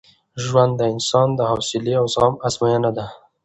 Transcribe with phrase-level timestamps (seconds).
[0.45, 3.05] ژوند د انسان د حوصلې او زغم ازموینه ده.